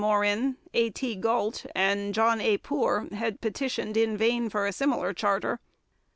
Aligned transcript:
Morin, 0.03 0.57
A. 0.73 0.89
T. 0.89 1.15
Galt, 1.15 1.63
and 1.75 2.15
John 2.15 2.41
A. 2.41 2.57
Poor 2.57 3.07
had 3.13 3.39
petitioned 3.39 3.95
in 3.95 4.17
vain 4.17 4.49
for 4.49 4.65
a 4.65 4.73
similar 4.73 5.13
charter. 5.13 5.59